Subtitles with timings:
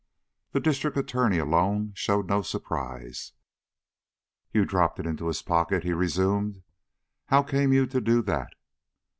[0.53, 3.33] The District Attorney alone showed no surprise.
[4.51, 6.63] "You dropped it into his pocket?" he resumed.
[7.27, 8.55] "How came you to do that?"